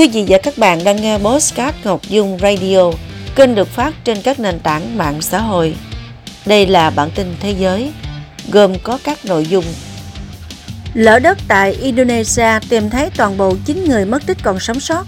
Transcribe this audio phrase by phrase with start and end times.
[0.00, 2.90] Quý vị và các bạn đang nghe Postcard Ngọc Dung Radio,
[3.34, 5.76] kênh được phát trên các nền tảng mạng xã hội.
[6.46, 7.92] Đây là bản tin thế giới,
[8.52, 9.64] gồm có các nội dung
[10.94, 15.04] Lỡ đất tại Indonesia tìm thấy toàn bộ 9 người mất tích còn sống sót.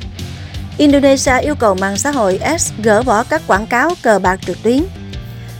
[0.78, 4.62] Indonesia yêu cầu mạng xã hội X gỡ bỏ các quảng cáo cờ bạc trực
[4.62, 4.84] tuyến.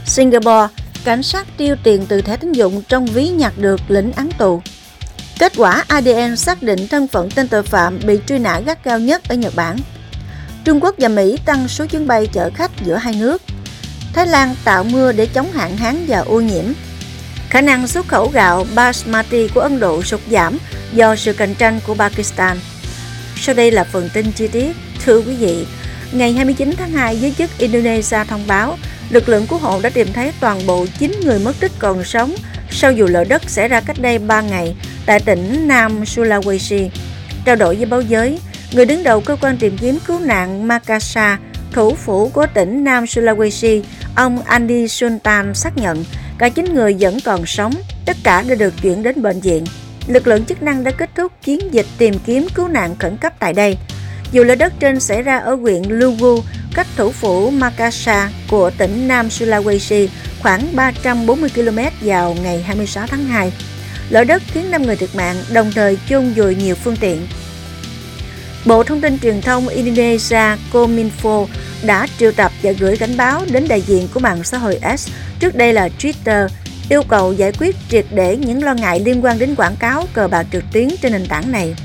[0.05, 0.67] Singapore,
[1.03, 4.61] cảnh sát tiêu tiền từ thẻ tín dụng trong ví nhặt được lĩnh án tù.
[5.43, 8.99] Kết quả ADN xác định thân phận tên tội phạm bị truy nã gắt cao
[8.99, 9.77] nhất ở Nhật Bản.
[10.65, 13.41] Trung Quốc và Mỹ tăng số chuyến bay chở khách giữa hai nước.
[14.13, 16.65] Thái Lan tạo mưa để chống hạn hán và ô nhiễm.
[17.49, 20.57] Khả năng xuất khẩu gạo basmati của Ấn Độ sụt giảm
[20.93, 22.57] do sự cạnh tranh của Pakistan.
[23.35, 24.75] Sau đây là phần tin chi tiết.
[25.05, 25.65] Thưa quý vị,
[26.11, 28.77] ngày 29 tháng 2, giới chức Indonesia thông báo
[29.09, 32.35] lực lượng cứu hộ đã tìm thấy toàn bộ 9 người mất tích còn sống
[32.69, 34.75] sau vụ lở đất xảy ra cách đây 3 ngày
[35.05, 36.89] tại tỉnh Nam Sulawesi.
[37.45, 38.39] Trao đổi với báo giới,
[38.71, 41.39] người đứng đầu cơ quan tìm kiếm cứu nạn Makassar,
[41.71, 43.81] thủ phủ của tỉnh Nam Sulawesi,
[44.15, 46.05] ông Andy Sultan xác nhận
[46.37, 47.73] cả 9 người vẫn còn sống,
[48.05, 49.65] tất cả đã được chuyển đến bệnh viện.
[50.07, 53.33] Lực lượng chức năng đã kết thúc chiến dịch tìm kiếm cứu nạn khẩn cấp
[53.39, 53.77] tại đây.
[54.31, 56.41] Dù lở đất trên xảy ra ở huyện Lugu,
[56.75, 60.07] cách thủ phủ Makassar của tỉnh Nam Sulawesi
[60.41, 63.51] khoảng 340 km vào ngày 26 tháng 2.
[64.09, 67.27] Lở đất khiến 5 người thiệt mạng, đồng thời chôn vùi nhiều phương tiện.
[68.65, 71.47] Bộ Thông tin Truyền thông Indonesia Kominfo
[71.83, 75.09] đã triệu tập và gửi cảnh báo đến đại diện của mạng xã hội X,
[75.39, 76.47] trước đây là Twitter,
[76.89, 80.27] yêu cầu giải quyết triệt để những lo ngại liên quan đến quảng cáo cờ
[80.27, 81.75] bạc trực tuyến trên nền tảng này.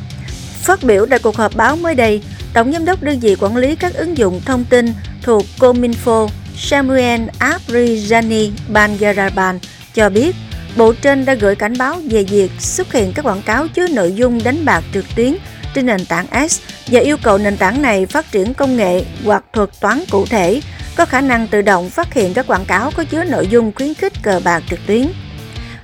[0.62, 3.76] Phát biểu tại cuộc họp báo mới đây, Tổng giám đốc đơn vị quản lý
[3.76, 9.58] các ứng dụng thông tin thuộc Kominfo Samuel Abrijani Bangaraban
[9.94, 10.36] cho biết
[10.76, 14.12] Bộ trên đã gửi cảnh báo về việc xuất hiện các quảng cáo chứa nội
[14.12, 15.34] dung đánh bạc trực tuyến
[15.74, 19.44] trên nền tảng S và yêu cầu nền tảng này phát triển công nghệ hoặc
[19.52, 20.60] thuật toán cụ thể,
[20.96, 23.94] có khả năng tự động phát hiện các quảng cáo có chứa nội dung khuyến
[23.94, 25.06] khích cờ bạc trực tuyến.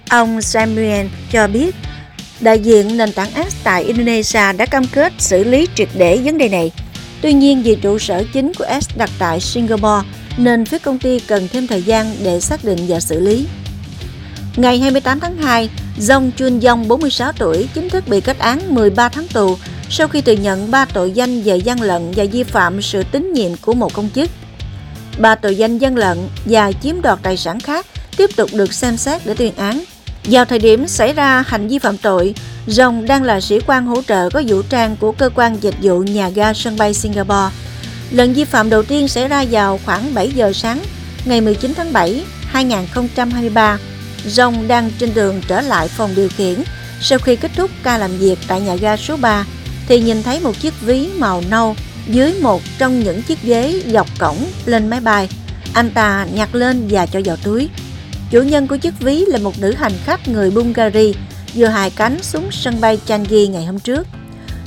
[0.08, 1.74] Ông Samuel cho biết,
[2.40, 6.38] đại diện nền tảng S tại Indonesia đã cam kết xử lý triệt để vấn
[6.38, 6.72] đề này.
[7.20, 11.20] Tuy nhiên, vì trụ sở chính của S đặt tại Singapore, nên phía công ty
[11.20, 13.46] cần thêm thời gian để xác định và xử lý.
[14.56, 19.08] Ngày 28 tháng 2, Dông Chun Dông 46 tuổi chính thức bị kết án 13
[19.08, 19.56] tháng tù
[19.90, 23.32] sau khi thừa nhận 3 tội danh về gian lận và vi phạm sự tín
[23.32, 24.30] nhiệm của một công chức.
[25.18, 28.96] Ba tội danh gian lận và chiếm đoạt tài sản khác tiếp tục được xem
[28.96, 29.84] xét để tuyên án.
[30.24, 32.34] Vào thời điểm xảy ra hành vi phạm tội,
[32.66, 35.98] Dong đang là sĩ quan hỗ trợ có vũ trang của cơ quan dịch vụ
[36.02, 37.50] nhà ga sân bay Singapore.
[38.10, 40.78] Lần vi phạm đầu tiên xảy ra vào khoảng 7 giờ sáng
[41.24, 43.78] ngày 19 tháng 7, 2023
[44.26, 46.54] Rồng đang trên đường trở lại phòng điều khiển
[47.00, 49.44] sau khi kết thúc ca làm việc tại nhà ga số 3
[49.88, 51.76] thì nhìn thấy một chiếc ví màu nâu
[52.08, 55.28] dưới một trong những chiếc ghế dọc cổng lên máy bay.
[55.74, 57.68] Anh ta nhặt lên và cho vào túi.
[58.30, 61.12] Chủ nhân của chiếc ví là một nữ hành khách người Bulgaria
[61.54, 64.06] vừa hài cánh xuống sân bay Changi ngày hôm trước.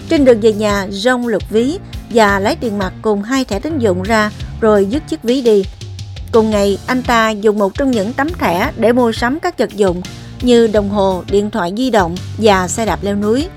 [0.10, 1.78] Trên đường về nhà, Rong lục ví
[2.10, 4.32] và lấy tiền mặt cùng hai thẻ tín dụng ra
[4.62, 5.64] rồi dứt chiếc ví đi.
[6.32, 9.74] Cùng ngày, anh ta dùng một trong những tấm thẻ để mua sắm các vật
[9.74, 10.02] dụng
[10.42, 13.48] như đồng hồ, điện thoại di động và xe đạp leo núi.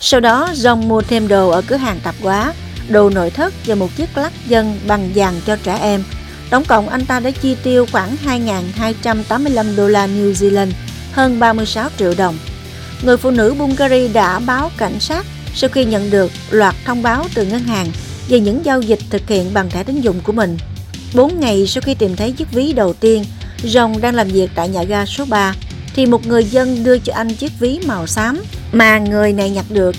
[0.00, 2.52] Sau đó, John mua thêm đồ ở cửa hàng tạp hóa,
[2.88, 6.04] đồ nội thất và một chiếc lắc dân bằng vàng cho trẻ em.
[6.50, 10.70] Tổng cộng anh ta đã chi tiêu khoảng 2.285 đô la New Zealand,
[11.12, 12.38] hơn 36 triệu đồng.
[13.02, 17.26] Người phụ nữ Bulgaria đã báo cảnh sát sau khi nhận được loạt thông báo
[17.34, 17.86] từ ngân hàng
[18.28, 20.58] về những giao dịch thực hiện bằng thẻ tín dụng của mình.
[21.14, 23.24] 4 ngày sau khi tìm thấy chiếc ví đầu tiên,
[23.64, 25.54] Rồng đang làm việc tại nhà ga số 3,
[25.94, 28.42] thì một người dân đưa cho anh chiếc ví màu xám
[28.72, 29.94] mà người này nhặt được.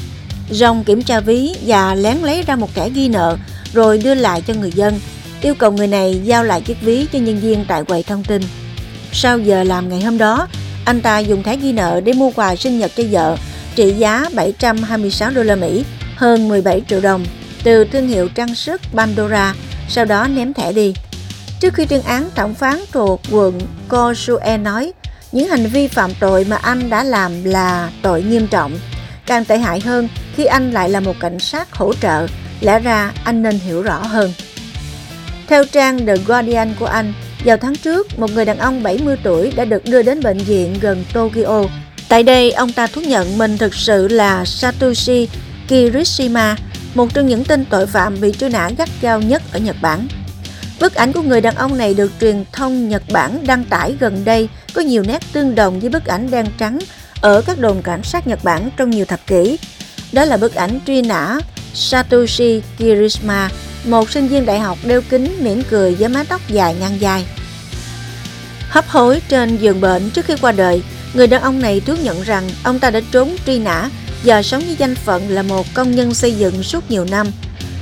[0.51, 3.37] Rồng kiểm tra ví và lén lấy ra một thẻ ghi nợ
[3.73, 4.99] rồi đưa lại cho người dân,
[5.41, 8.41] yêu cầu người này giao lại chiếc ví cho nhân viên tại quầy thông tin.
[9.11, 10.47] Sau giờ làm ngày hôm đó,
[10.85, 13.37] anh ta dùng thẻ ghi nợ để mua quà sinh nhật cho vợ
[13.75, 15.83] trị giá 726 đô la Mỹ,
[16.15, 17.25] hơn 17 triệu đồng
[17.63, 19.53] từ thương hiệu trang sức Pandora
[19.89, 20.93] sau đó ném thẻ đi.
[21.59, 23.59] Trước khi tuyên án, trọng phán thuộc quận
[23.89, 24.93] Kosue nói
[25.31, 28.79] những hành vi phạm tội mà anh đã làm là tội nghiêm trọng.
[29.25, 32.27] Càng tệ hại hơn khi anh lại là một cảnh sát hỗ trợ,
[32.61, 34.33] lẽ ra anh nên hiểu rõ hơn.
[35.47, 37.13] Theo trang The Guardian của Anh,
[37.45, 40.75] vào tháng trước, một người đàn ông 70 tuổi đã được đưa đến bệnh viện
[40.81, 41.63] gần Tokyo.
[42.09, 45.29] Tại đây, ông ta thú nhận mình thực sự là Satoshi
[45.67, 46.55] Kirishima,
[46.95, 50.07] một trong những tên tội phạm bị truy nã gắt gao nhất ở Nhật Bản.
[50.79, 54.25] Bức ảnh của người đàn ông này được truyền thông Nhật Bản đăng tải gần
[54.25, 56.79] đây có nhiều nét tương đồng với bức ảnh đen trắng
[57.21, 59.57] ở các đồn cảnh sát Nhật Bản trong nhiều thập kỷ.
[60.11, 61.39] Đó là bức ảnh truy nã
[61.73, 63.49] Satoshi Kirishima,
[63.85, 67.25] một sinh viên đại học đeo kính mỉm cười với mái tóc dài ngang dài.
[68.69, 70.81] Hấp hối trên giường bệnh trước khi qua đời,
[71.13, 73.89] người đàn ông này thú nhận rằng ông ta đã trốn truy nã
[74.23, 77.27] và sống với danh phận là một công nhân xây dựng suốt nhiều năm.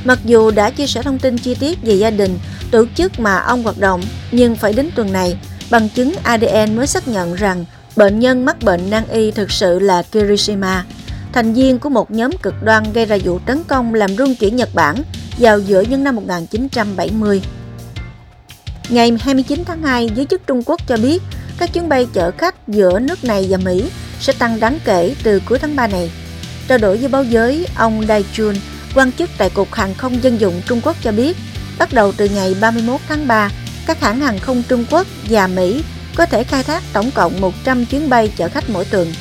[0.06, 2.40] Mặc dù đã chia sẻ thông tin chi tiết về gia đình,
[2.72, 5.38] tổ chức mà ông hoạt động, nhưng phải đến tuần này,
[5.72, 7.66] bằng chứng ADN mới xác nhận rằng
[7.96, 10.86] bệnh nhân mắc bệnh nan y thực sự là Kirishima,
[11.34, 14.56] thành viên của một nhóm cực đoan gây ra vụ tấn công làm rung chuyển
[14.56, 14.96] Nhật Bản
[15.40, 17.42] vào giữa những năm 1970.
[18.90, 21.24] Ngày 29 tháng 2, giới chức Trung Quốc cho biết
[21.58, 23.90] các chuyến bay chở khách giữa nước này và Mỹ
[24.20, 26.12] sẽ tăng đáng kể từ cuối tháng 3 này.
[26.68, 28.56] Trao đổi với báo giới, ông Dai Chun,
[28.96, 31.38] quan chức tại Cục Hàng không Dân dụng Trung Quốc cho biết,
[31.79, 33.50] bắt đầu từ ngày 31 tháng 3,
[33.88, 35.83] các hãng hàng không Trung Quốc và Mỹ
[36.15, 39.13] có thể khai thác tổng cộng 100 chuyến bay chở khách mỗi tuần.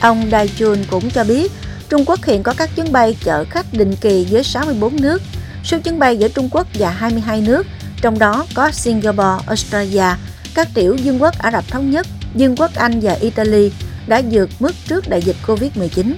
[0.00, 1.52] Ông Dai Chun cũng cho biết,
[1.88, 5.22] Trung Quốc hiện có các chuyến bay chở khách định kỳ với 64 nước,
[5.64, 7.66] số chuyến bay giữa Trung Quốc và 22 nước,
[8.02, 10.16] trong đó có Singapore, Australia,
[10.54, 13.72] các tiểu vương quốc Ả Rập Thống Nhất, vương quốc Anh và Italy
[14.06, 16.14] đã vượt mức trước đại dịch Covid-19.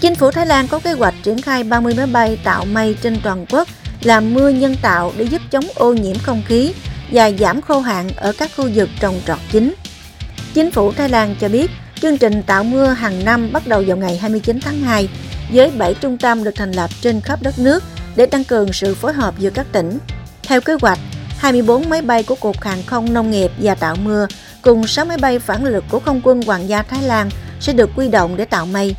[0.00, 3.20] Chính phủ Thái Lan có kế hoạch triển khai 30 máy bay tạo mây trên
[3.22, 3.68] toàn quốc
[4.02, 6.72] làm mưa nhân tạo để giúp chống ô nhiễm không khí
[7.12, 9.74] và giảm khô hạn ở các khu vực trồng trọt chính.
[10.54, 11.70] Chính phủ Thái Lan cho biết
[12.00, 15.08] chương trình tạo mưa hàng năm bắt đầu vào ngày 29 tháng 2
[15.52, 17.84] với 7 trung tâm được thành lập trên khắp đất nước
[18.16, 19.98] để tăng cường sự phối hợp giữa các tỉnh.
[20.42, 20.98] Theo kế hoạch,
[21.38, 24.26] 24 máy bay của Cục Hàng không Nông nghiệp và Tạo mưa
[24.62, 27.30] cùng 6 máy bay phản lực của Không quân Hoàng gia Thái Lan
[27.60, 28.96] sẽ được quy động để tạo mây.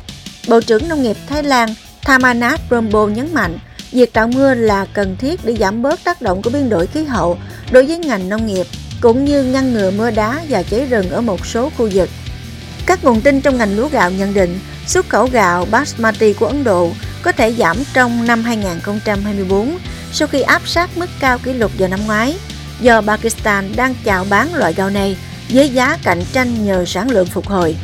[0.48, 1.68] Bộ trưởng Nông nghiệp Thái Lan
[2.02, 3.58] Thamana Rombo nhấn mạnh
[3.92, 7.04] việc tạo mưa là cần thiết để giảm bớt tác động của biến đổi khí
[7.04, 7.38] hậu
[7.70, 8.66] đối với ngành nông nghiệp,
[9.00, 12.08] cũng như ngăn ngừa mưa đá và cháy rừng ở một số khu vực.
[12.86, 16.64] Các nguồn tin trong ngành lúa gạo nhận định xuất khẩu gạo Basmati của Ấn
[16.64, 16.90] Độ
[17.22, 19.78] có thể giảm trong năm 2024
[20.12, 22.36] sau khi áp sát mức cao kỷ lục vào năm ngoái,
[22.80, 25.16] do Pakistan đang chào bán loại gạo này
[25.48, 27.76] với giá cạnh tranh nhờ sản lượng phục hồi.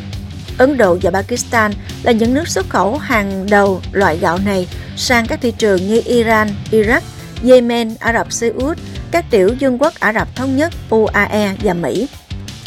[0.58, 1.72] Ấn Độ và Pakistan
[2.02, 6.02] là những nước xuất khẩu hàng đầu loại gạo này sang các thị trường như
[6.04, 7.00] Iran, Iraq,
[7.44, 8.78] Yemen, Ả Rập Xê Út,
[9.10, 12.08] các tiểu vương quốc Ả Rập Thống Nhất, UAE và Mỹ.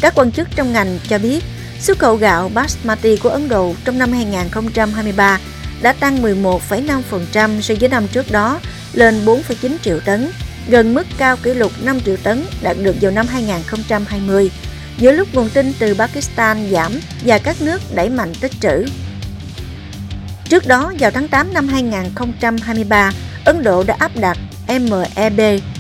[0.02, 1.44] Các quan chức trong ngành cho biết
[1.80, 5.40] xuất khẩu gạo Basmati của Ấn Độ trong năm 2023
[5.82, 8.60] đã tăng 11,5% so với năm trước đó
[8.94, 10.30] lên 4,9 triệu tấn,
[10.68, 14.52] gần mức cao kỷ lục 5 triệu tấn đạt được vào năm 2020,
[14.98, 18.86] giữa lúc nguồn tin từ Pakistan giảm và các nước đẩy mạnh tích trữ.
[20.50, 23.12] Trước đó, vào tháng 8 năm 2023,
[23.46, 25.40] Ấn Độ đã áp đặt MEB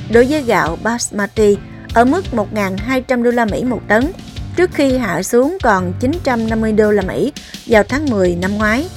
[0.09, 1.57] đối với gạo Basmati
[1.93, 4.11] ở mức 1.200 đô la Mỹ một tấn,
[4.55, 7.31] trước khi hạ xuống còn 950 đô la Mỹ
[7.65, 8.89] vào tháng 10 năm ngoái.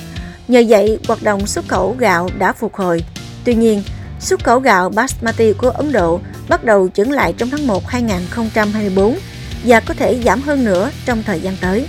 [0.49, 3.05] Nhờ vậy, hoạt động xuất khẩu gạo đã phục hồi.
[3.45, 3.83] Tuy nhiên,
[4.21, 9.17] xuất khẩu gạo Basmati của Ấn Độ bắt đầu chững lại trong tháng 1 2024
[9.65, 11.87] và có thể giảm hơn nữa trong thời gian tới.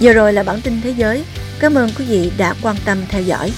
[0.00, 1.24] Vừa rồi là bản tin thế giới.
[1.58, 3.52] Cảm ơn quý vị đã quan tâm theo dõi.